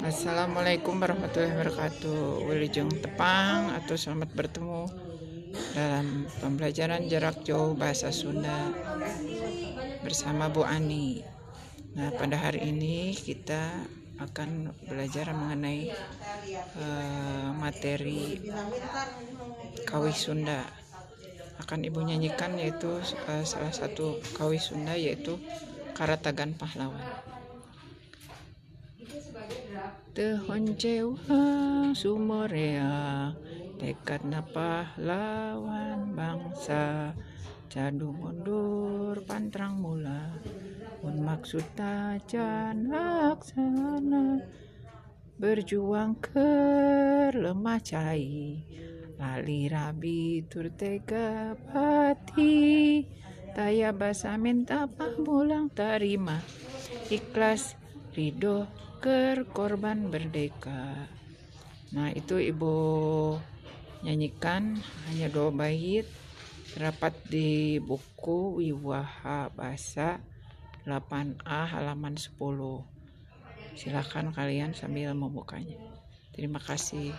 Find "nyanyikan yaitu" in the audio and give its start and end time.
22.00-23.04